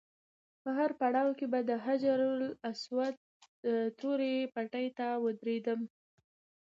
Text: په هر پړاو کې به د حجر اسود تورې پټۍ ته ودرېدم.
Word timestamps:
په 0.61 0.69
هر 0.77 0.89
پړاو 0.99 1.31
کې 1.39 1.45
به 1.51 1.59
د 1.69 1.71
حجر 1.85 2.19
اسود 2.69 3.15
تورې 3.99 4.33
پټۍ 4.55 4.87
ته 4.97 5.07
ودرېدم. 5.23 5.79